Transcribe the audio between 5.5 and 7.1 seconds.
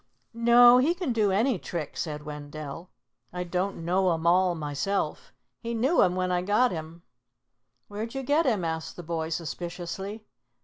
He knew 'em when I got him."